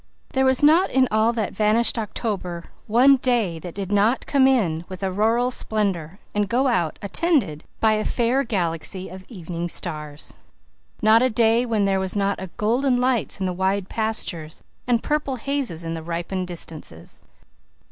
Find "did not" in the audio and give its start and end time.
3.75-4.25